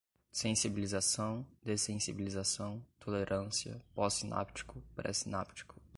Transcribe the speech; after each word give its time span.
sensibilização, 0.31 1.45
dessensibilização, 1.63 2.83
tolerância, 2.99 3.79
pós-sináptico, 3.93 4.81
pré-sináptico 4.95 5.79